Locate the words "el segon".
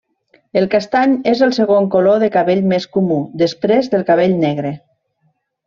1.47-1.91